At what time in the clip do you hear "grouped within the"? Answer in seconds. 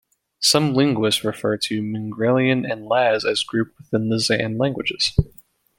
3.43-4.17